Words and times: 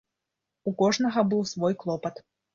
У 0.71 0.73
кожнага 0.79 1.25
быў 1.35 1.45
свой 1.53 1.79
клопат. 1.85 2.15